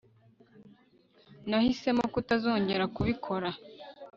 [1.49, 3.49] nahisemo kutazongera kubikora